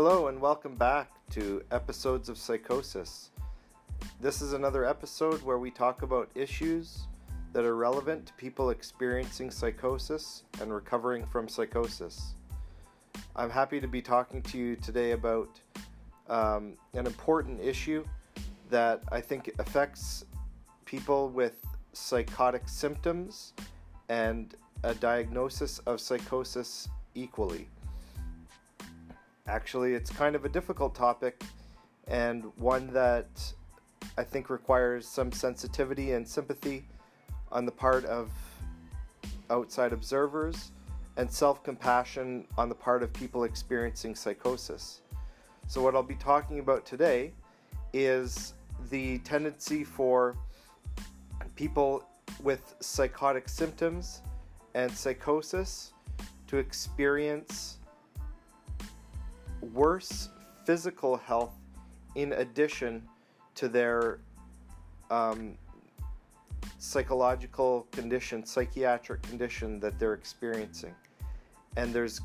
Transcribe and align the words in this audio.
Hello, 0.00 0.28
and 0.28 0.40
welcome 0.40 0.76
back 0.76 1.10
to 1.30 1.60
Episodes 1.72 2.28
of 2.28 2.38
Psychosis. 2.38 3.30
This 4.20 4.40
is 4.40 4.52
another 4.52 4.84
episode 4.84 5.42
where 5.42 5.58
we 5.58 5.72
talk 5.72 6.02
about 6.02 6.30
issues 6.36 7.08
that 7.52 7.64
are 7.64 7.74
relevant 7.74 8.26
to 8.26 8.32
people 8.34 8.70
experiencing 8.70 9.50
psychosis 9.50 10.44
and 10.60 10.72
recovering 10.72 11.26
from 11.26 11.48
psychosis. 11.48 12.34
I'm 13.34 13.50
happy 13.50 13.80
to 13.80 13.88
be 13.88 14.00
talking 14.00 14.40
to 14.42 14.56
you 14.56 14.76
today 14.76 15.10
about 15.10 15.60
um, 16.28 16.74
an 16.94 17.04
important 17.04 17.60
issue 17.60 18.04
that 18.70 19.02
I 19.10 19.20
think 19.20 19.50
affects 19.58 20.24
people 20.84 21.28
with 21.28 21.56
psychotic 21.92 22.68
symptoms 22.68 23.52
and 24.08 24.54
a 24.84 24.94
diagnosis 24.94 25.80
of 25.80 26.00
psychosis 26.00 26.88
equally. 27.16 27.66
Actually, 29.48 29.94
it's 29.94 30.10
kind 30.10 30.36
of 30.36 30.44
a 30.44 30.48
difficult 30.48 30.94
topic 30.94 31.42
and 32.06 32.44
one 32.56 32.92
that 32.92 33.28
I 34.18 34.22
think 34.22 34.50
requires 34.50 35.08
some 35.08 35.32
sensitivity 35.32 36.12
and 36.12 36.28
sympathy 36.28 36.84
on 37.50 37.64
the 37.64 37.72
part 37.72 38.04
of 38.04 38.30
outside 39.48 39.94
observers 39.94 40.72
and 41.16 41.30
self 41.30 41.64
compassion 41.64 42.46
on 42.58 42.68
the 42.68 42.74
part 42.74 43.02
of 43.02 43.10
people 43.14 43.44
experiencing 43.44 44.14
psychosis. 44.14 45.00
So, 45.66 45.82
what 45.82 45.94
I'll 45.94 46.02
be 46.02 46.14
talking 46.14 46.58
about 46.58 46.84
today 46.84 47.32
is 47.94 48.52
the 48.90 49.18
tendency 49.20 49.82
for 49.82 50.36
people 51.56 52.04
with 52.42 52.74
psychotic 52.80 53.48
symptoms 53.48 54.20
and 54.74 54.92
psychosis 54.92 55.92
to 56.46 56.58
experience 56.58 57.77
worse 59.72 60.30
physical 60.64 61.16
health 61.16 61.54
in 62.14 62.32
addition 62.34 63.02
to 63.54 63.68
their 63.68 64.20
um, 65.10 65.56
psychological 66.78 67.86
condition, 67.92 68.44
psychiatric 68.44 69.22
condition 69.22 69.80
that 69.80 69.98
they're 69.98 70.14
experiencing. 70.14 70.94
And 71.76 71.92
there's 71.92 72.20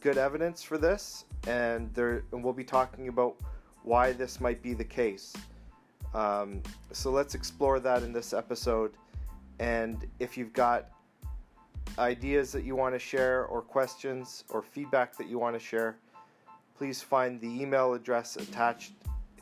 good 0.00 0.18
evidence 0.18 0.62
for 0.62 0.78
this, 0.78 1.24
and 1.46 1.92
there 1.94 2.24
and 2.32 2.42
we'll 2.42 2.52
be 2.52 2.64
talking 2.64 3.08
about 3.08 3.36
why 3.82 4.12
this 4.12 4.40
might 4.40 4.62
be 4.62 4.74
the 4.74 4.84
case. 4.84 5.34
Um, 6.14 6.62
so 6.92 7.10
let's 7.10 7.34
explore 7.34 7.80
that 7.80 8.02
in 8.02 8.12
this 8.12 8.32
episode. 8.32 8.92
And 9.58 10.06
if 10.18 10.36
you've 10.36 10.52
got 10.52 10.90
ideas 11.98 12.52
that 12.52 12.64
you 12.64 12.76
want 12.76 12.94
to 12.94 12.98
share, 12.98 13.46
or 13.46 13.62
questions, 13.62 14.44
or 14.50 14.62
feedback 14.62 15.16
that 15.16 15.28
you 15.28 15.38
want 15.38 15.54
to 15.54 15.60
share, 15.60 15.98
please 16.76 17.00
find 17.00 17.40
the 17.40 17.48
email 17.48 17.94
address 17.94 18.36
attached 18.36 18.92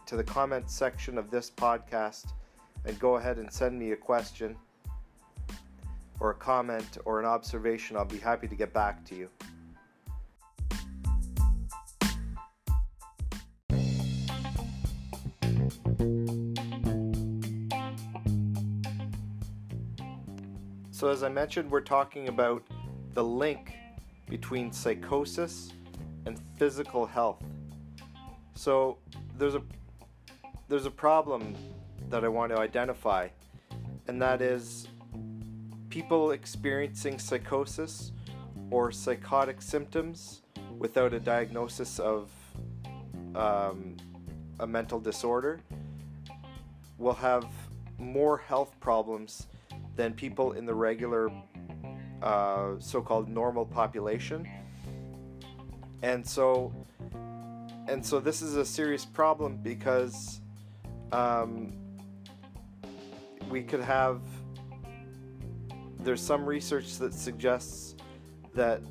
to 0.06 0.16
the 0.16 0.22
comments 0.22 0.72
section 0.72 1.18
of 1.18 1.30
this 1.30 1.50
podcast 1.50 2.26
and 2.84 2.96
go 3.00 3.16
ahead 3.16 3.38
and 3.38 3.52
send 3.52 3.76
me 3.76 3.90
a 3.90 3.96
question 3.96 4.54
or 6.20 6.30
a 6.30 6.34
comment 6.34 6.98
or 7.04 7.18
an 7.18 7.26
observation. 7.26 7.96
I'll 7.96 8.04
be 8.04 8.18
happy 8.18 8.46
to 8.46 8.54
get 8.54 8.72
back 8.72 9.04
to 9.06 9.16
you. 9.16 9.28
So, 20.92 21.08
as 21.08 21.24
I 21.24 21.28
mentioned, 21.28 21.70
we're 21.70 21.80
talking 21.80 22.28
about 22.28 22.62
the 23.12 23.24
link 23.24 23.74
between 24.28 24.72
psychosis 24.72 25.72
and 26.26 26.40
physical 26.56 27.06
health. 27.06 27.42
So, 28.54 28.98
there's 29.36 29.54
a 29.54 29.62
there's 30.68 30.86
a 30.86 30.90
problem 30.90 31.54
that 32.10 32.24
I 32.24 32.28
want 32.28 32.52
to 32.52 32.58
identify, 32.58 33.28
and 34.08 34.20
that 34.22 34.40
is 34.40 34.88
people 35.90 36.32
experiencing 36.32 37.18
psychosis 37.18 38.12
or 38.70 38.90
psychotic 38.90 39.62
symptoms 39.62 40.42
without 40.78 41.14
a 41.14 41.20
diagnosis 41.20 41.98
of 41.98 42.30
um, 43.34 43.96
a 44.60 44.66
mental 44.66 45.00
disorder 45.00 45.60
will 46.98 47.14
have 47.14 47.46
more 47.98 48.38
health 48.38 48.74
problems 48.80 49.46
than 49.96 50.12
people 50.12 50.52
in 50.52 50.66
the 50.66 50.74
regular 50.74 51.30
uh, 52.22 52.72
so 52.78 53.00
called 53.00 53.28
normal 53.28 53.64
population. 53.64 54.48
And 56.04 56.24
so, 56.26 56.70
and 57.88 58.04
so 58.04 58.20
this 58.20 58.42
is 58.42 58.56
a 58.56 58.64
serious 58.64 59.06
problem 59.06 59.56
because 59.56 60.42
um, 61.12 61.72
we 63.48 63.62
could 63.62 63.80
have 63.80 64.20
there's 66.00 66.20
some 66.20 66.44
research 66.44 66.98
that 66.98 67.14
suggests 67.14 67.94
that 68.54 68.82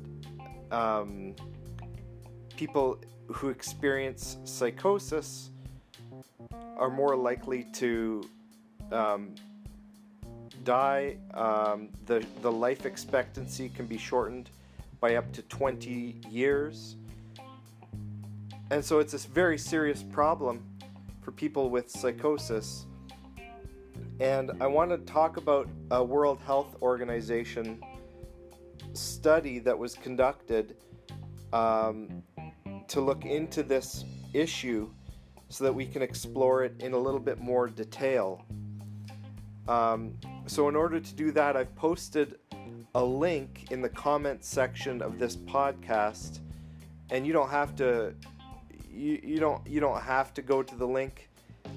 um, 0.72 1.36
people 2.56 2.98
who 3.28 3.48
experience 3.48 4.38
psychosis 4.42 5.50
are 6.76 6.90
more 6.90 7.14
likely 7.14 7.62
to 7.74 8.28
um, 8.90 9.36
die. 10.64 11.16
Um, 11.32 11.90
the, 12.06 12.26
the 12.42 12.50
life 12.50 12.84
expectancy 12.84 13.68
can 13.68 13.86
be 13.86 13.98
shortened 13.98 14.50
by 14.98 15.14
up 15.14 15.32
to 15.34 15.42
20 15.42 16.16
years. 16.28 16.96
And 18.70 18.84
so 18.84 18.98
it's 18.98 19.14
a 19.14 19.18
very 19.28 19.58
serious 19.58 20.02
problem 20.02 20.64
for 21.22 21.32
people 21.32 21.70
with 21.70 21.90
psychosis. 21.90 22.86
And 24.20 24.52
I 24.60 24.66
want 24.66 24.90
to 24.90 24.98
talk 24.98 25.36
about 25.36 25.68
a 25.90 26.02
World 26.02 26.38
Health 26.46 26.76
Organization 26.80 27.82
study 28.92 29.58
that 29.60 29.78
was 29.78 29.94
conducted 29.94 30.76
um, 31.52 32.22
to 32.88 33.00
look 33.00 33.24
into 33.24 33.62
this 33.62 34.04
issue 34.32 34.90
so 35.48 35.64
that 35.64 35.72
we 35.72 35.86
can 35.86 36.02
explore 36.02 36.64
it 36.64 36.74
in 36.80 36.94
a 36.94 36.98
little 36.98 37.20
bit 37.20 37.38
more 37.38 37.68
detail. 37.68 38.44
Um, 39.68 40.14
so, 40.46 40.68
in 40.68 40.76
order 40.76 41.00
to 41.00 41.14
do 41.14 41.30
that, 41.32 41.56
I've 41.56 41.74
posted 41.74 42.38
a 42.94 43.04
link 43.04 43.68
in 43.70 43.80
the 43.80 43.88
comments 43.88 44.48
section 44.48 45.00
of 45.00 45.18
this 45.18 45.36
podcast, 45.36 46.40
and 47.10 47.26
you 47.26 47.32
don't 47.32 47.50
have 47.50 47.74
to 47.76 48.14
you, 48.94 49.38
don't 49.38 49.66
you 49.66 49.80
don't 49.80 50.00
have 50.00 50.32
to 50.34 50.42
go 50.42 50.62
to 50.62 50.74
the 50.76 50.86
link 50.86 51.28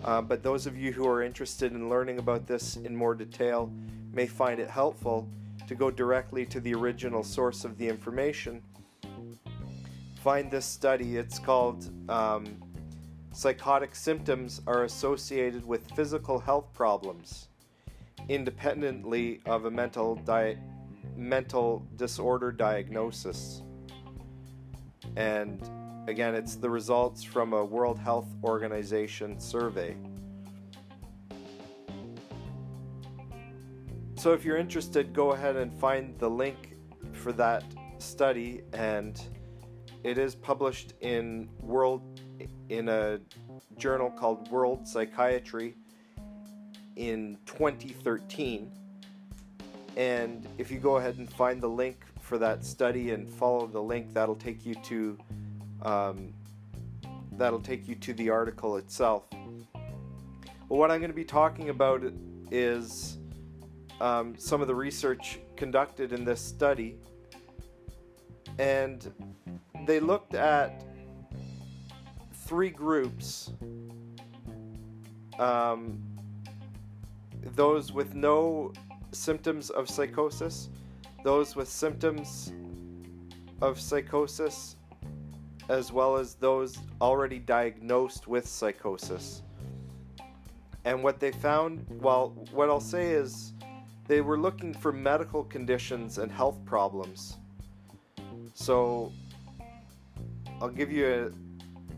uh, 0.03 0.21
but 0.21 0.43
those 0.43 0.67
of 0.67 0.77
you 0.77 0.91
who 0.91 1.07
are 1.07 1.23
interested 1.23 1.71
in 1.71 1.89
learning 1.89 2.19
about 2.19 2.47
this 2.47 2.77
in 2.77 2.95
more 2.95 3.15
detail 3.15 3.71
may 4.13 4.27
find 4.27 4.59
it 4.59 4.69
helpful 4.69 5.27
to 5.67 5.75
go 5.75 5.91
directly 5.91 6.45
to 6.45 6.59
the 6.59 6.73
original 6.73 7.23
source 7.23 7.65
of 7.65 7.77
the 7.77 7.87
information. 7.87 8.61
Find 10.23 10.49
this 10.49 10.65
study. 10.65 11.17
It's 11.17 11.39
called 11.39 11.89
um, 12.09 12.61
Psychotic 13.33 13.95
Symptoms 13.95 14.61
Are 14.67 14.83
Associated 14.83 15.65
with 15.65 15.89
Physical 15.91 16.39
Health 16.39 16.71
Problems, 16.73 17.49
independently 18.29 19.41
of 19.45 19.65
a 19.65 19.71
mental, 19.71 20.15
di- 20.15 20.57
mental 21.15 21.85
disorder 21.95 22.51
diagnosis. 22.51 23.61
And 25.15 25.61
Again, 26.07 26.35
it's 26.35 26.55
the 26.55 26.69
results 26.69 27.21
from 27.21 27.51
a 27.51 27.65
World 27.65 27.99
Health 27.99 28.29
Organization 28.41 29.41
survey. 29.41 29.97
So, 34.15 34.31
if 34.31 34.45
you're 34.45 34.55
interested, 34.55 35.13
go 35.13 35.33
ahead 35.33 35.57
and 35.57 35.73
find 35.73 36.17
the 36.17 36.29
link 36.29 36.77
for 37.11 37.33
that 37.33 37.65
study, 37.97 38.61
and 38.71 39.21
it 40.05 40.17
is 40.17 40.33
published 40.33 40.93
in 41.01 41.49
World 41.59 42.21
in 42.69 42.87
a 42.87 43.19
journal 43.77 44.09
called 44.09 44.49
World 44.49 44.87
Psychiatry 44.87 45.75
in 46.95 47.37
2013. 47.45 48.71
And 49.97 50.47
if 50.57 50.71
you 50.71 50.79
go 50.79 50.97
ahead 50.97 51.17
and 51.17 51.29
find 51.29 51.61
the 51.61 51.67
link 51.67 52.05
for 52.21 52.37
that 52.37 52.63
study 52.63 53.11
and 53.11 53.29
follow 53.29 53.67
the 53.67 53.81
link, 53.81 54.13
that'll 54.13 54.35
take 54.35 54.65
you 54.65 54.75
to 54.85 55.17
um, 55.81 56.33
that'll 57.33 57.61
take 57.61 57.87
you 57.87 57.95
to 57.95 58.13
the 58.13 58.29
article 58.29 58.77
itself. 58.77 59.23
Well, 60.69 60.79
what 60.79 60.91
I'm 60.91 60.99
going 60.99 61.11
to 61.11 61.15
be 61.15 61.25
talking 61.25 61.69
about 61.69 62.03
is 62.51 63.17
um, 64.01 64.35
some 64.37 64.61
of 64.61 64.67
the 64.67 64.75
research 64.75 65.39
conducted 65.55 66.13
in 66.13 66.23
this 66.23 66.41
study, 66.41 66.97
and 68.59 69.11
they 69.85 69.99
looked 69.99 70.33
at 70.33 70.83
three 72.33 72.69
groups 72.69 73.51
um, 75.39 76.01
those 77.55 77.91
with 77.91 78.15
no 78.15 78.73
symptoms 79.11 79.69
of 79.69 79.89
psychosis, 79.89 80.69
those 81.23 81.55
with 81.55 81.67
symptoms 81.67 82.51
of 83.61 83.79
psychosis, 83.79 84.75
as 85.69 85.91
well 85.91 86.15
as 86.17 86.35
those 86.35 86.79
already 87.01 87.39
diagnosed 87.39 88.27
with 88.27 88.47
psychosis. 88.47 89.41
And 90.85 91.03
what 91.03 91.19
they 91.19 91.31
found, 91.31 91.85
well, 92.01 92.29
what 92.51 92.69
I'll 92.69 92.79
say 92.79 93.11
is 93.11 93.53
they 94.07 94.21
were 94.21 94.37
looking 94.37 94.73
for 94.73 94.93
medical 94.93 95.43
conditions 95.43 96.17
and 96.17 96.31
health 96.31 96.63
problems. 96.65 97.37
So 98.53 99.11
I'll 100.61 100.69
give 100.69 100.91
you 100.91 101.31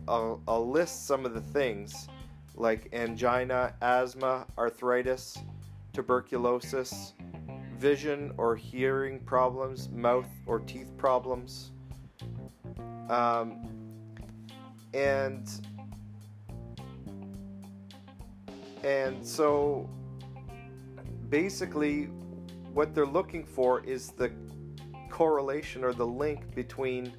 a, 0.08 0.10
I'll, 0.10 0.42
I'll 0.48 0.68
list 0.68 1.06
some 1.06 1.24
of 1.24 1.34
the 1.34 1.40
things 1.40 2.08
like 2.56 2.88
angina, 2.92 3.74
asthma, 3.80 4.46
arthritis, 4.58 5.38
tuberculosis, 5.92 7.14
vision 7.78 8.32
or 8.36 8.56
hearing 8.56 9.20
problems, 9.20 9.88
mouth 9.88 10.28
or 10.46 10.58
teeth 10.60 10.90
problems. 10.98 11.70
Um, 13.10 13.66
and 14.94 15.50
and 18.84 19.26
so 19.26 19.90
basically 21.28 22.04
what 22.72 22.94
they're 22.94 23.04
looking 23.04 23.44
for 23.44 23.84
is 23.84 24.12
the 24.12 24.30
correlation 25.10 25.84
or 25.84 25.92
the 25.92 26.06
link 26.06 26.54
between 26.54 27.12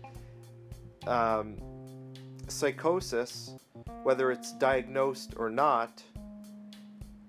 um, 1.08 1.58
psychosis, 2.48 3.52
whether 4.04 4.32
it's 4.32 4.54
diagnosed 4.54 5.34
or 5.36 5.50
not, 5.50 6.02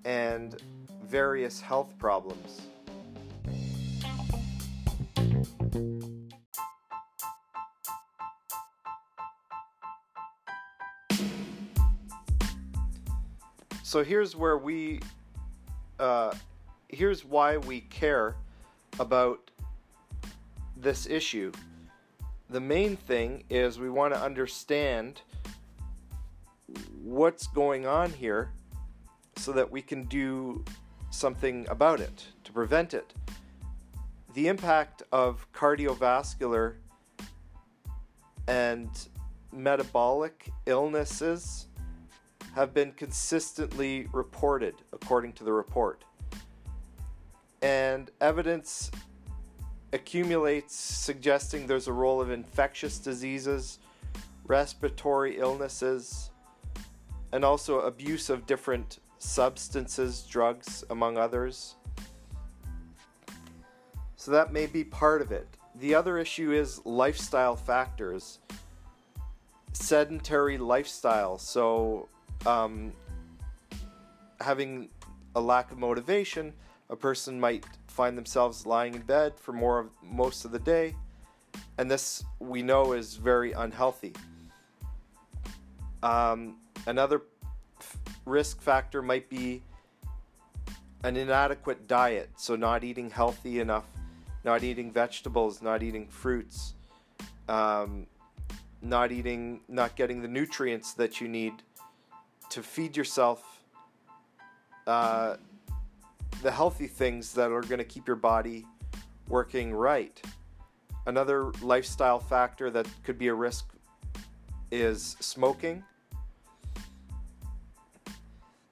and 0.05 0.61
various 1.03 1.59
health 1.59 1.93
problems. 1.99 2.61
So 13.85 14.01
here's 14.01 14.33
where 14.33 14.57
we, 14.57 15.01
uh, 15.99 16.33
here's 16.87 17.25
why 17.25 17.57
we 17.57 17.81
care 17.81 18.37
about 18.97 19.51
this 20.77 21.05
issue. 21.05 21.51
The 22.49 22.61
main 22.61 22.95
thing 22.95 23.43
is 23.49 23.79
we 23.79 23.89
want 23.89 24.13
to 24.13 24.21
understand 24.21 25.21
what's 27.03 27.47
going 27.47 27.85
on 27.85 28.11
here 28.13 28.51
so 29.35 29.51
that 29.51 29.69
we 29.69 29.81
can 29.81 30.05
do 30.05 30.63
something 31.09 31.67
about 31.69 31.99
it 31.99 32.27
to 32.45 32.53
prevent 32.53 32.93
it. 32.93 33.13
The 34.33 34.47
impact 34.47 35.03
of 35.11 35.45
cardiovascular 35.51 36.75
and 38.47 38.89
metabolic 39.51 40.51
illnesses 40.65 41.67
have 42.55 42.73
been 42.73 42.91
consistently 42.91 44.07
reported, 44.11 44.75
according 44.91 45.33
to 45.33 45.43
the 45.43 45.51
report. 45.51 46.03
And 47.61 48.11
evidence 48.21 48.91
accumulates 49.91 50.75
suggesting 50.75 51.67
there's 51.67 51.87
a 51.87 51.93
role 51.93 52.19
of 52.21 52.31
infectious 52.31 52.97
diseases, 52.97 53.79
respiratory 54.45 55.37
illnesses, 55.37 56.31
and 57.31 57.45
also 57.45 57.81
abuse 57.81 58.29
of 58.29 58.45
different 58.45 58.99
substances, 59.17 60.23
drugs, 60.23 60.83
among 60.89 61.17
others. 61.17 61.75
So 64.17 64.31
that 64.31 64.53
may 64.53 64.67
be 64.67 64.83
part 64.83 65.21
of 65.21 65.31
it. 65.31 65.47
The 65.75 65.95
other 65.95 66.17
issue 66.17 66.51
is 66.51 66.85
lifestyle 66.85 67.55
factors, 67.55 68.39
sedentary 69.73 70.57
lifestyle. 70.57 71.37
So, 71.37 72.07
um, 72.45 72.91
having 74.41 74.89
a 75.35 75.41
lack 75.41 75.71
of 75.71 75.77
motivation, 75.77 76.53
a 76.89 76.95
person 76.95 77.39
might 77.39 77.65
find 77.87 78.17
themselves 78.17 78.65
lying 78.65 78.95
in 78.95 79.01
bed 79.01 79.33
for 79.37 79.53
more 79.53 79.79
of 79.79 79.89
most 80.01 80.45
of 80.45 80.51
the 80.51 80.59
day, 80.59 80.95
and 81.77 81.89
this 81.89 82.23
we 82.39 82.61
know 82.61 82.93
is 82.93 83.15
very 83.15 83.51
unhealthy. 83.53 84.13
Um, 86.01 86.57
another 86.85 87.21
f- 87.79 87.97
risk 88.25 88.61
factor 88.61 89.01
might 89.01 89.29
be 89.29 89.61
an 91.03 91.17
inadequate 91.17 91.87
diet, 91.87 92.29
so 92.35 92.55
not 92.55 92.83
eating 92.83 93.09
healthy 93.09 93.59
enough, 93.59 93.85
not 94.43 94.63
eating 94.63 94.91
vegetables, 94.91 95.61
not 95.61 95.83
eating 95.83 96.07
fruits, 96.07 96.75
um, 97.47 98.07
not 98.81 99.11
eating, 99.11 99.61
not 99.67 99.95
getting 99.95 100.21
the 100.21 100.27
nutrients 100.27 100.93
that 100.93 101.21
you 101.21 101.27
need 101.27 101.53
to 102.53 102.61
feed 102.61 102.95
yourself 102.95 103.63
uh, 104.85 105.37
the 106.43 106.51
healthy 106.51 106.85
things 106.85 107.33
that 107.33 107.51
are 107.51 107.61
going 107.61 107.79
to 107.79 107.83
keep 107.83 108.05
your 108.05 108.15
body 108.15 108.67
working 109.27 109.73
right. 109.73 110.21
Another 111.07 111.45
lifestyle 111.63 112.19
factor 112.19 112.69
that 112.69 112.87
could 113.03 113.17
be 113.17 113.27
a 113.29 113.33
risk 113.33 113.69
is 114.71 115.17
smoking. 115.19 115.83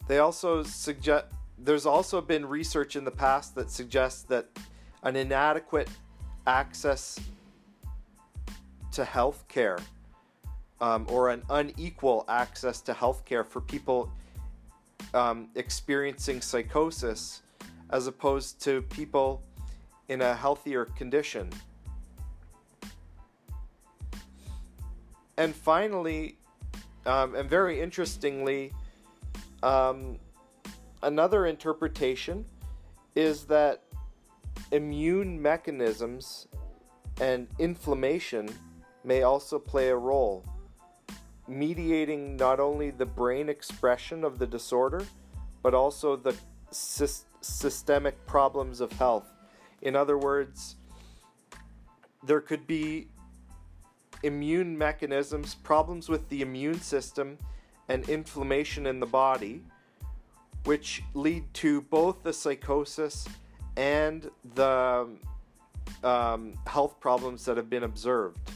They 0.07 0.19
also 0.19 0.61
suggest 0.61 1.25
there's 1.57 1.87
also 1.87 2.21
been 2.21 2.45
research 2.45 2.95
in 2.95 3.03
the 3.03 3.11
past 3.11 3.55
that 3.55 3.71
suggests 3.71 4.21
that 4.23 4.45
an 5.01 5.15
inadequate 5.15 5.89
access 6.45 7.19
to 8.91 9.03
health 9.03 9.43
care 9.47 9.79
um, 10.81 11.05
or 11.09 11.29
an 11.29 11.43
unequal 11.49 12.25
access 12.27 12.81
to 12.81 12.93
healthcare 12.93 13.45
for 13.45 13.61
people 13.61 14.11
um, 15.13 15.47
experiencing 15.55 16.41
psychosis 16.41 17.43
as 17.91 18.07
opposed 18.07 18.61
to 18.61 18.81
people 18.83 19.41
in 20.09 20.21
a 20.21 20.35
healthier 20.35 20.85
condition. 20.85 21.49
And 25.37 25.55
finally, 25.55 26.37
um, 27.05 27.35
and 27.35 27.49
very 27.49 27.79
interestingly, 27.81 28.73
um, 29.63 30.19
another 31.03 31.45
interpretation 31.45 32.45
is 33.15 33.45
that 33.45 33.83
immune 34.71 35.41
mechanisms 35.41 36.47
and 37.19 37.47
inflammation 37.59 38.49
may 39.03 39.23
also 39.23 39.57
play 39.57 39.89
a 39.89 39.95
role, 39.95 40.45
mediating 41.51 42.35
not 42.37 42.59
only 42.59 42.91
the 42.91 43.05
brain 43.05 43.49
expression 43.49 44.23
of 44.23 44.39
the 44.39 44.47
disorder, 44.47 45.05
but 45.61 45.73
also 45.73 46.15
the 46.15 46.35
systemic 47.41 48.25
problems 48.25 48.81
of 48.81 48.91
health. 48.93 49.27
In 49.81 49.95
other 49.95 50.17
words, 50.17 50.75
there 52.23 52.41
could 52.41 52.65
be 52.67 53.07
immune 54.23 54.77
mechanisms, 54.77 55.55
problems 55.55 56.07
with 56.07 56.27
the 56.29 56.41
immune 56.41 56.79
system, 56.79 57.37
and 57.89 58.07
inflammation 58.07 58.85
in 58.85 58.99
the 58.99 59.05
body, 59.05 59.63
which 60.65 61.03
lead 61.13 61.43
to 61.55 61.81
both 61.81 62.23
the 62.23 62.31
psychosis 62.31 63.27
and 63.75 64.29
the 64.53 65.07
um, 66.03 66.53
health 66.67 66.99
problems 66.99 67.45
that 67.45 67.57
have 67.57 67.69
been 67.69 67.83
observed. 67.83 68.51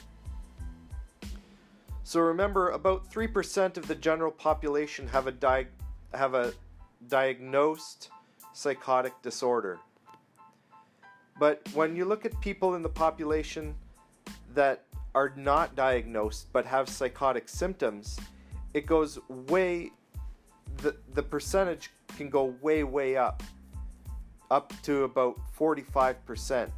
So 2.07 2.19
remember, 2.19 2.69
about 2.69 3.11
3% 3.11 3.77
of 3.77 3.87
the 3.87 3.95
general 3.95 4.29
population 4.29 5.07
have 5.07 5.25
a, 5.25 5.31
di- 5.31 5.65
have 6.13 6.35
a 6.35 6.53
diagnosed 7.07 8.11
psychotic 8.53 9.19
disorder. 9.23 9.79
But 11.39 11.67
when 11.73 11.95
you 11.95 12.05
look 12.05 12.23
at 12.23 12.39
people 12.41 12.75
in 12.75 12.83
the 12.83 12.89
population 12.89 13.73
that 14.53 14.83
are 15.15 15.33
not 15.35 15.75
diagnosed 15.75 16.53
but 16.53 16.63
have 16.67 16.89
psychotic 16.89 17.49
symptoms, 17.49 18.19
it 18.75 18.85
goes 18.85 19.17
way 19.49 19.89
the 20.77 20.95
the 21.15 21.23
percentage 21.23 21.89
can 22.17 22.29
go 22.29 22.53
way 22.61 22.83
way 22.83 23.17
up 23.17 23.41
up 24.51 24.73
to 24.83 25.05
about 25.05 25.39
45% 25.57 26.69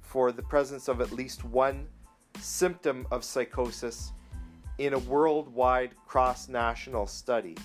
for 0.00 0.32
the 0.32 0.42
presence 0.42 0.88
of 0.88 1.02
at 1.02 1.12
least 1.12 1.44
one 1.44 1.86
symptom 2.38 3.06
of 3.10 3.22
psychosis 3.22 4.12
in 4.78 4.94
a 4.94 4.98
worldwide 4.98 5.90
cross-national 6.06 7.06
study. 7.06 7.56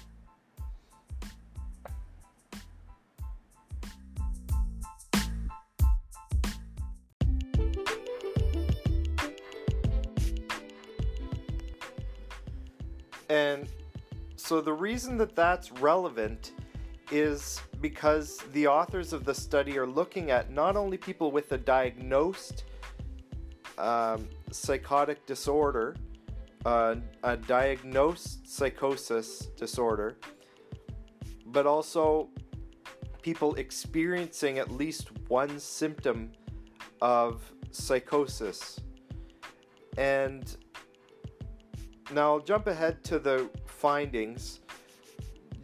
And 13.30 13.68
so 14.36 14.62
the 14.62 14.74
reason 14.74 15.18
that 15.18 15.36
that's 15.36 15.72
relevant 15.72 16.52
is 17.12 17.62
because 17.82 18.38
the 18.54 18.68
authors 18.68 19.12
of 19.12 19.26
the 19.26 19.34
study 19.34 19.78
are 19.78 19.88
looking 19.88 20.30
at 20.32 20.52
not 20.52 20.76
only 20.76 20.98
people 20.98 21.32
with 21.32 21.52
a 21.52 21.58
diagnosed 21.58 22.64
um, 23.78 24.28
psychotic 24.52 25.26
disorder 25.26 25.96
uh, 26.66 26.96
a 27.24 27.38
diagnosed 27.38 28.48
psychosis 28.48 29.48
disorder, 29.58 30.18
but 31.48 31.66
also 31.66 32.30
people 33.22 33.56
experiencing 33.56 34.60
at 34.60 34.72
least 34.72 35.10
one 35.28 35.60
symptom 35.60 36.32
of 37.02 37.52
psychosis. 37.72 38.80
And 39.98 40.56
now 42.12 42.34
I'll 42.34 42.40
jump 42.40 42.68
ahead 42.68 43.04
to 43.06 43.20
the 43.20 43.50
findings 43.66 44.60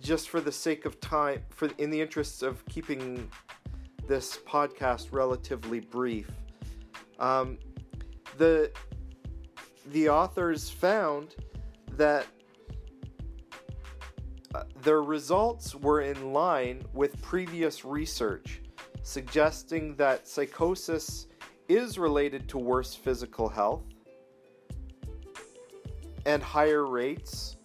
just 0.01 0.29
for 0.29 0.41
the 0.41 0.51
sake 0.51 0.85
of 0.85 0.99
time 0.99 1.41
for 1.49 1.69
in 1.77 1.89
the 1.89 2.01
interests 2.01 2.41
of 2.41 2.65
keeping 2.65 3.29
this 4.07 4.37
podcast 4.37 5.09
relatively 5.11 5.79
brief. 5.79 6.31
Um, 7.19 7.57
the 8.37 8.71
the 9.91 10.09
authors 10.09 10.69
found 10.69 11.35
that 11.97 12.25
uh, 14.53 14.63
their 14.81 15.01
results 15.01 15.75
were 15.75 16.01
in 16.01 16.31
line 16.33 16.83
with 16.93 17.21
previous 17.21 17.83
research, 17.83 18.61
suggesting 19.03 19.95
that 19.95 20.27
psychosis 20.27 21.27
is 21.67 21.97
related 21.97 22.47
to 22.49 22.57
worse 22.57 22.95
physical 22.95 23.49
health 23.49 23.83
and 26.25 26.41
higher 26.41 26.85
rates 26.85 27.57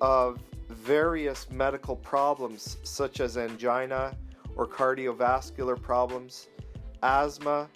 of 0.00 0.38
various 0.68 1.50
medical 1.50 1.96
problems 1.96 2.78
such 2.82 3.20
as 3.20 3.36
angina 3.36 4.14
or 4.56 4.66
cardiovascular 4.66 5.80
problems, 5.80 6.48
asthma 7.02 7.68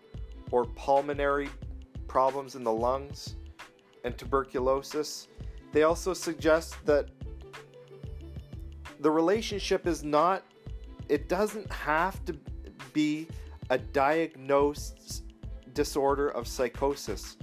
or 0.51 0.65
pulmonary 0.65 1.49
problems 2.07 2.55
in 2.55 2.65
the 2.65 2.73
lungs, 2.73 3.37
and 4.09 4.17
tuberculosis. 4.19 5.29
They 5.73 5.83
also 5.83 6.15
suggest 6.15 6.75
that 6.87 7.11
the 9.01 9.11
relationship 9.11 9.87
is 9.87 10.03
not, 10.03 10.43
it 11.09 11.29
doesn't 11.29 11.71
have 11.71 12.25
to 12.25 12.33
be 12.93 13.29
a 13.71 13.77
diagnosed 13.79 15.25
disorder 15.75 16.29
of 16.31 16.49
psychosis, 16.49 17.37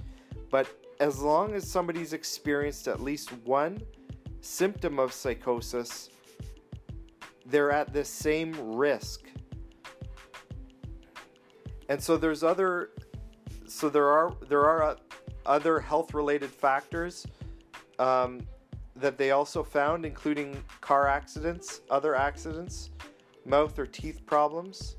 but 0.50 0.66
as 0.98 1.20
long 1.20 1.54
as 1.54 1.70
somebody's 1.70 2.12
experienced 2.12 2.88
at 2.88 3.00
least 3.00 3.32
one 3.44 3.80
symptom 4.40 4.98
of 4.98 5.12
psychosis, 5.12 6.10
they're 7.46 7.70
at 7.70 7.92
the 7.92 8.04
same 8.04 8.52
risk. 8.74 9.30
And 11.88 12.02
so 12.02 12.16
there's 12.16 12.42
other 12.42 12.90
so 13.68 13.88
there 13.88 14.08
are 14.08 14.34
there 14.48 14.64
are 14.64 14.96
other 15.46 15.80
health 15.80 16.14
related 16.14 16.50
factors 16.50 17.26
um, 17.98 18.40
that 18.96 19.18
they 19.18 19.30
also 19.30 19.62
found, 19.62 20.04
including 20.04 20.62
car 20.80 21.06
accidents, 21.06 21.80
other 21.90 22.14
accidents, 22.14 22.90
mouth 23.44 23.78
or 23.78 23.86
teeth 23.86 24.24
problems. 24.26 24.96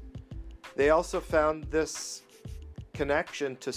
They 0.75 0.89
also 0.89 1.19
found 1.19 1.65
this 1.65 2.21
connection 2.93 3.55
to 3.57 3.71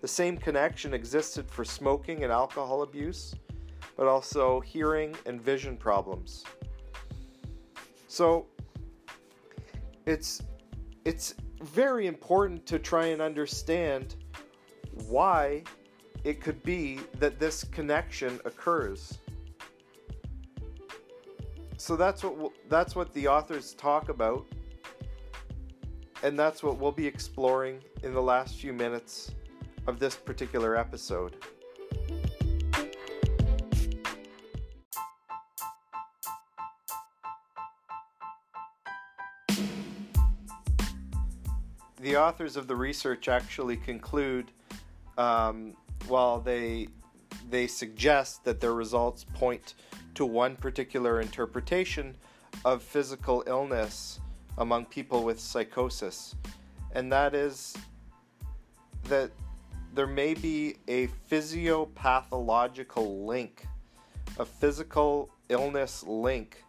the 0.00 0.08
same 0.08 0.36
connection 0.36 0.94
existed 0.94 1.50
for 1.50 1.64
smoking 1.64 2.22
and 2.22 2.32
alcohol 2.32 2.82
abuse, 2.82 3.34
but 3.96 4.06
also 4.06 4.60
hearing 4.60 5.14
and 5.26 5.40
vision 5.40 5.76
problems. 5.76 6.44
So 8.08 8.46
it's 10.06 10.42
it's 11.04 11.34
very 11.62 12.06
important 12.06 12.66
to 12.66 12.78
try 12.78 13.06
and 13.06 13.22
understand 13.22 14.16
why 15.08 15.62
it 16.24 16.40
could 16.40 16.62
be 16.62 17.00
that 17.18 17.38
this 17.38 17.64
connection 17.64 18.40
occurs. 18.44 19.18
So 21.76 21.94
that's 21.94 22.24
what 22.24 22.52
that's 22.68 22.96
what 22.96 23.12
the 23.12 23.28
authors 23.28 23.74
talk 23.74 24.08
about 24.08 24.46
and 26.22 26.38
that's 26.38 26.62
what 26.62 26.78
we'll 26.78 26.92
be 26.92 27.06
exploring 27.06 27.80
in 28.02 28.12
the 28.12 28.22
last 28.22 28.56
few 28.56 28.72
minutes 28.72 29.32
of 29.86 29.98
this 29.98 30.16
particular 30.16 30.76
episode. 30.76 31.36
The 42.00 42.16
authors 42.16 42.56
of 42.56 42.66
the 42.66 42.76
research 42.76 43.28
actually 43.28 43.76
conclude 43.76 44.52
um, 45.18 45.74
while 46.08 46.40
they 46.40 46.88
they 47.50 47.66
suggest 47.66 48.44
that 48.44 48.60
their 48.60 48.74
results 48.74 49.24
point 49.34 49.74
to 50.14 50.24
one 50.24 50.56
particular 50.56 51.20
interpretation 51.20 52.16
of 52.64 52.82
physical 52.82 53.44
illness 53.46 54.20
among 54.58 54.86
people 54.86 55.22
with 55.22 55.38
psychosis, 55.38 56.34
and 56.92 57.12
that 57.12 57.34
is 57.34 57.76
that 59.04 59.30
there 59.94 60.06
may 60.06 60.34
be 60.34 60.76
a 60.88 61.08
physiopathological 61.30 63.24
link, 63.24 63.66
a 64.38 64.44
physical 64.44 65.30
illness 65.48 66.02
link 66.04 66.62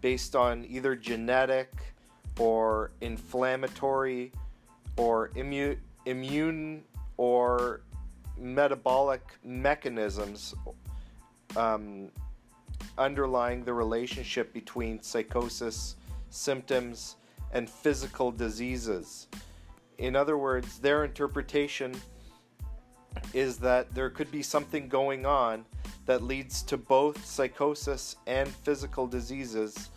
based 0.00 0.36
on 0.36 0.66
either 0.68 0.94
genetic 0.94 1.72
or 2.38 2.90
inflammatory 3.00 4.32
or 4.96 5.30
immune 5.34 5.78
immune 6.06 6.82
or 7.16 7.80
metabolic 8.36 9.22
mechanisms 9.44 10.54
um, 11.56 12.10
underlying 12.98 13.64
the 13.64 13.72
relationship 13.72 14.52
between 14.52 15.02
psychosis 15.02 15.96
symptoms 16.30 17.16
and 17.52 17.70
physical 17.70 18.32
diseases. 18.32 19.28
In 19.98 20.16
other 20.16 20.36
words, 20.36 20.78
their 20.78 21.04
interpretation 21.04 21.94
is 23.32 23.58
that 23.58 23.94
there 23.94 24.10
could 24.10 24.30
be 24.30 24.42
something 24.42 24.88
going 24.88 25.24
on 25.24 25.64
that 26.06 26.22
leads 26.22 26.62
to 26.62 26.76
both 26.76 27.24
psychosis 27.24 28.16
and 28.26 28.48
physical 28.48 29.06
diseases 29.06 29.90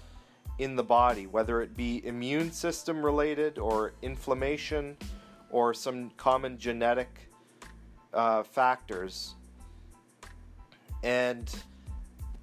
in 0.60 0.76
the 0.76 0.84
body, 0.84 1.28
whether 1.28 1.62
it 1.62 1.76
be 1.76 2.06
immune 2.06 2.52
system 2.52 3.04
related 3.04 3.58
or 3.58 3.94
inflammation 4.02 4.96
or 5.50 5.74
some 5.74 6.10
common 6.18 6.58
genetic 6.58 7.27
uh, 8.14 8.44
factors, 8.44 9.36
and 11.04 11.54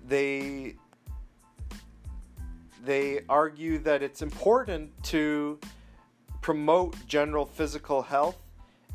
they 0.06 0.76
they 2.85 3.21
argue 3.28 3.78
that 3.78 4.02
it's 4.02 4.21
important 4.21 4.90
to 5.02 5.59
promote 6.42 6.94
general 7.06 7.47
physical 7.47 8.02
health 8.02 8.37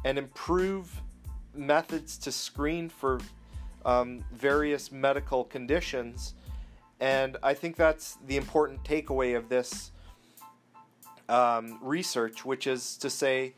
and 0.05 0.17
improve 0.17 1.01
methods 1.55 2.17
to 2.19 2.31
screen 2.31 2.87
for 2.87 3.19
um, 3.85 4.23
various 4.31 4.91
medical 4.91 5.43
conditions. 5.43 6.35
And 6.99 7.37
I 7.41 7.53
think 7.53 7.75
that's 7.75 8.17
the 8.27 8.37
important 8.37 8.83
takeaway 8.83 9.35
of 9.35 9.49
this 9.49 9.91
um, 11.27 11.79
research, 11.81 12.45
which 12.45 12.67
is 12.67 12.97
to 12.97 13.09
say 13.09 13.53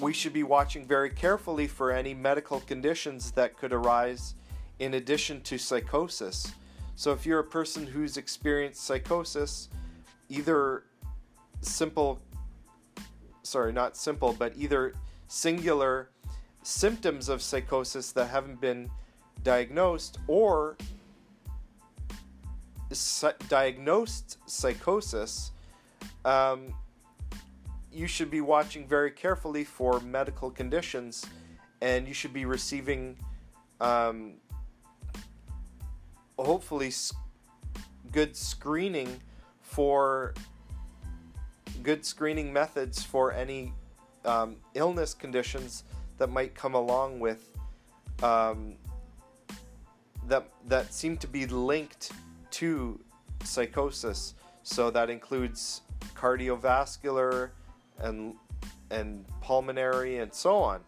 we 0.00 0.12
should 0.12 0.32
be 0.32 0.42
watching 0.42 0.86
very 0.86 1.10
carefully 1.10 1.66
for 1.66 1.90
any 1.90 2.14
medical 2.14 2.60
conditions 2.60 3.30
that 3.32 3.56
could 3.56 3.72
arise 3.72 4.34
in 4.78 4.94
addition 4.94 5.40
to 5.42 5.58
psychosis. 5.58 6.52
So, 6.94 7.12
if 7.12 7.24
you're 7.24 7.40
a 7.40 7.44
person 7.44 7.86
who's 7.86 8.16
experienced 8.16 8.84
psychosis, 8.84 9.68
either 10.28 10.84
simple, 11.60 12.20
sorry, 13.42 13.72
not 13.72 13.96
simple, 13.96 14.32
but 14.32 14.52
either 14.56 14.94
singular 15.28 16.10
symptoms 16.62 17.28
of 17.28 17.40
psychosis 17.40 18.12
that 18.12 18.26
haven't 18.26 18.60
been 18.60 18.90
diagnosed 19.42 20.18
or 20.26 20.76
diagnosed 23.48 24.38
psychosis, 24.46 25.52
um, 26.24 26.74
you 27.92 28.06
should 28.06 28.30
be 28.30 28.40
watching 28.40 28.86
very 28.86 29.10
carefully 29.10 29.64
for 29.64 30.00
medical 30.00 30.50
conditions 30.50 31.24
and 31.80 32.06
you 32.06 32.14
should 32.14 32.32
be 32.32 32.44
receiving 32.44 33.16
um, 33.80 34.34
hopefully 36.38 36.92
good 38.12 38.36
screening 38.36 39.20
for 39.62 40.34
good 41.82 42.04
screening 42.04 42.52
methods 42.52 43.02
for 43.02 43.32
any 43.32 43.72
um, 44.24 44.56
illness 44.74 45.14
conditions 45.14 45.84
that 46.18 46.30
might 46.30 46.54
come 46.54 46.74
along 46.74 47.20
with 47.20 47.56
um, 48.22 48.74
that 50.26 50.48
that 50.66 50.92
seem 50.92 51.16
to 51.16 51.26
be 51.26 51.46
linked 51.46 52.12
to 52.50 53.00
psychosis. 53.44 54.34
So 54.62 54.90
that 54.90 55.08
includes 55.08 55.82
cardiovascular, 56.14 57.50
and 58.00 58.34
and 58.90 59.24
pulmonary 59.40 60.18
and 60.18 60.32
so 60.32 60.56
on. 60.56 60.80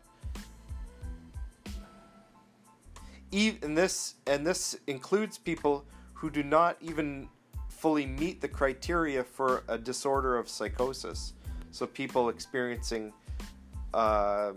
and 3.32 3.78
this 3.78 4.14
and 4.26 4.46
this 4.46 4.76
includes 4.86 5.38
people 5.38 5.84
who 6.14 6.30
do 6.30 6.42
not 6.42 6.76
even 6.80 7.28
fully 7.68 8.04
meet 8.04 8.40
the 8.40 8.48
criteria 8.48 9.24
for 9.24 9.62
a 9.68 9.78
disorder 9.78 10.36
of 10.36 10.48
psychosis. 10.48 11.34
So 11.70 11.86
people 11.86 12.28
experiencing 12.28 13.12
uh, 13.94 14.52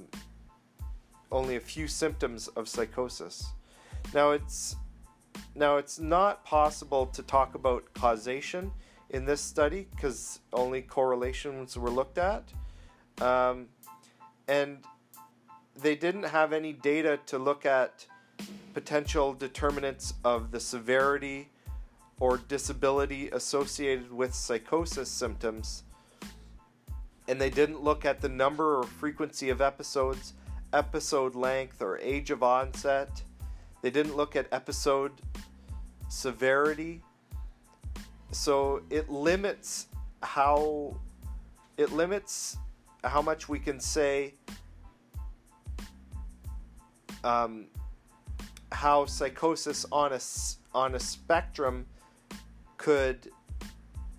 only 1.31 1.55
a 1.55 1.59
few 1.59 1.87
symptoms 1.87 2.47
of 2.49 2.67
psychosis. 2.67 3.53
Now 4.13 4.31
it's 4.31 4.75
now 5.55 5.77
it's 5.77 5.99
not 5.99 6.43
possible 6.43 7.05
to 7.07 7.21
talk 7.23 7.55
about 7.55 7.93
causation 7.93 8.71
in 9.13 9.25
this 9.25 9.39
study 9.39 9.87
because 9.95 10.39
only 10.51 10.81
correlations 10.81 11.77
were 11.77 11.89
looked 11.89 12.17
at, 12.17 12.51
um, 13.21 13.67
and 14.47 14.79
they 15.81 15.95
didn't 15.95 16.23
have 16.23 16.51
any 16.51 16.73
data 16.73 17.19
to 17.27 17.37
look 17.37 17.65
at 17.65 18.05
potential 18.73 19.33
determinants 19.33 20.15
of 20.25 20.51
the 20.51 20.59
severity 20.59 21.49
or 22.19 22.37
disability 22.37 23.29
associated 23.29 24.11
with 24.11 24.33
psychosis 24.33 25.09
symptoms. 25.09 25.83
And 27.27 27.39
they 27.39 27.49
didn't 27.49 27.81
look 27.81 28.05
at 28.05 28.19
the 28.19 28.29
number 28.29 28.79
or 28.79 28.83
frequency 28.83 29.49
of 29.49 29.61
episodes, 29.61 30.33
episode 30.73 31.35
length, 31.35 31.81
or 31.81 31.99
age 31.99 32.31
of 32.31 32.43
onset. 32.43 33.23
They 33.81 33.89
didn't 33.89 34.15
look 34.15 34.35
at 34.35 34.47
episode 34.51 35.11
severity. 36.09 37.01
So 38.33 38.81
it 38.89 39.09
limits 39.09 39.87
how 40.21 40.97
it 41.77 41.91
limits 41.91 42.57
how 43.03 43.21
much 43.21 43.47
we 43.47 43.59
can 43.59 43.79
say 43.79 44.33
um, 47.23 47.67
how 48.71 49.05
psychosis 49.05 49.85
on 49.91 50.13
a 50.13 50.19
on 50.73 50.95
a 50.95 50.99
spectrum 50.99 51.85
could 52.77 53.31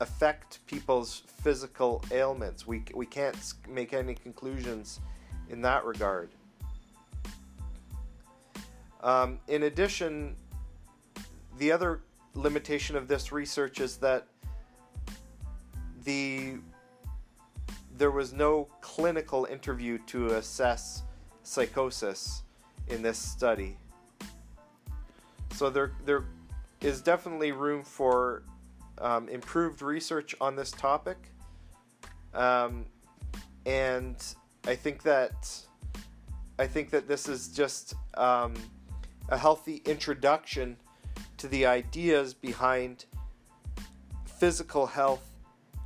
affect 0.01 0.65
people's 0.67 1.23
physical 1.43 2.03
ailments. 2.11 2.67
We 2.67 2.85
we 2.95 3.07
can't 3.07 3.37
make 3.69 3.93
any 3.93 4.15
conclusions 4.15 5.01
in 5.51 5.61
that 5.63 5.85
regard. 5.85 6.31
Um, 9.03 9.39
in 9.49 9.65
addition, 9.65 10.37
the 11.59 11.73
other 11.73 12.01
limitation 12.35 12.97
of 12.97 13.09
this 13.09 13.33
research 13.33 13.81
is 13.81 13.97
that 13.99 14.27
the 16.05 16.57
there 17.97 18.11
was 18.11 18.33
no 18.33 18.69
clinical 18.81 19.45
interview 19.45 19.99
to 20.07 20.27
assess 20.35 21.05
psychosis 21.45 22.43
in 22.89 23.03
this 23.03 23.19
study. 23.19 23.77
So 25.53 25.71
there 25.71 25.93
there 26.05 26.25
is 26.81 27.01
definitely 27.01 27.53
room 27.53 27.83
for 27.83 28.43
um, 28.99 29.29
improved 29.29 29.81
research 29.83 30.35
on 30.41 30.57
this 30.57 30.71
topic, 30.73 31.17
um, 32.35 32.87
and 33.65 34.17
I 34.67 34.75
think 34.75 35.03
that 35.05 35.59
I 36.59 36.67
think 36.67 36.91
that 36.91 37.07
this 37.07 37.29
is 37.29 37.49
just 37.49 37.95
um, 38.15 38.55
a 39.29 39.39
healthy 39.39 39.83
introduction 39.87 40.77
to 41.45 41.51
the 41.51 41.67
ideas 41.67 42.33
behind 42.33 43.05
physical 44.25 44.87
health 44.87 45.31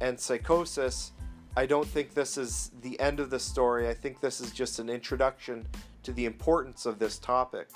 and 0.01 0.21
psychosis. 0.21 1.11
I 1.57 1.67
don't 1.67 1.89
think 1.89 2.15
this 2.15 2.39
is 2.39 2.71
the 2.81 3.01
end 3.01 3.19
of 3.19 3.31
the 3.31 3.41
story. 3.41 3.89
I 3.89 3.95
think 3.95 4.21
this 4.21 4.41
is 4.41 4.53
just 4.53 4.79
an 4.79 4.89
introduction 4.89 5.67
to 6.05 6.13
the 6.13 6.27
importance 6.27 6.87
of 6.87 7.01
this 7.01 7.19
topic. 7.19 7.71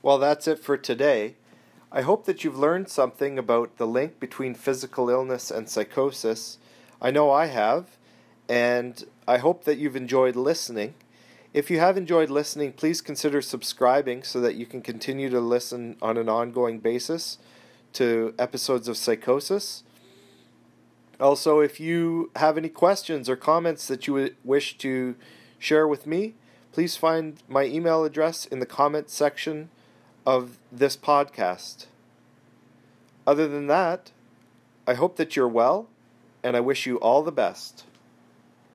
Well, 0.00 0.18
that's 0.18 0.46
it 0.46 0.60
for 0.60 0.76
today. 0.76 1.34
I 1.90 2.02
hope 2.02 2.24
that 2.26 2.44
you've 2.44 2.56
learned 2.56 2.88
something 2.88 3.36
about 3.36 3.78
the 3.78 3.86
link 3.88 4.20
between 4.20 4.54
physical 4.54 5.10
illness 5.10 5.50
and 5.50 5.68
psychosis. 5.68 6.58
I 7.02 7.10
know 7.10 7.32
I 7.32 7.46
have, 7.46 7.96
and 8.48 9.02
I 9.26 9.38
hope 9.38 9.64
that 9.64 9.78
you've 9.78 9.96
enjoyed 9.96 10.36
listening. 10.36 10.94
If 11.56 11.70
you 11.70 11.78
have 11.78 11.96
enjoyed 11.96 12.28
listening, 12.28 12.74
please 12.74 13.00
consider 13.00 13.40
subscribing 13.40 14.24
so 14.24 14.42
that 14.42 14.56
you 14.56 14.66
can 14.66 14.82
continue 14.82 15.30
to 15.30 15.40
listen 15.40 15.96
on 16.02 16.18
an 16.18 16.28
ongoing 16.28 16.80
basis 16.80 17.38
to 17.94 18.34
episodes 18.38 18.88
of 18.88 18.98
Psychosis. 18.98 19.82
Also, 21.18 21.60
if 21.60 21.80
you 21.80 22.30
have 22.36 22.58
any 22.58 22.68
questions 22.68 23.26
or 23.30 23.36
comments 23.36 23.88
that 23.88 24.06
you 24.06 24.34
wish 24.44 24.76
to 24.76 25.14
share 25.58 25.88
with 25.88 26.06
me, 26.06 26.34
please 26.72 26.94
find 26.94 27.42
my 27.48 27.64
email 27.64 28.04
address 28.04 28.44
in 28.44 28.58
the 28.58 28.66
comments 28.66 29.14
section 29.14 29.70
of 30.26 30.58
this 30.70 30.94
podcast. 30.94 31.86
Other 33.26 33.48
than 33.48 33.66
that, 33.68 34.10
I 34.86 34.92
hope 34.92 35.16
that 35.16 35.36
you're 35.36 35.48
well, 35.48 35.88
and 36.42 36.54
I 36.54 36.60
wish 36.60 36.84
you 36.84 36.98
all 36.98 37.22
the 37.22 37.32
best. 37.32 37.84